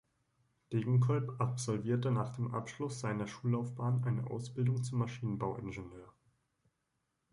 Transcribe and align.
Degenkolb 0.73 1.39
absolvierte 1.39 2.09
nach 2.09 2.35
dem 2.35 2.55
Abschluss 2.55 3.01
seiner 3.01 3.27
Schullaufbahn 3.27 4.03
eine 4.03 4.27
Ausbildung 4.31 4.81
zum 4.83 4.97
Maschinenbauingenieur. 4.97 6.11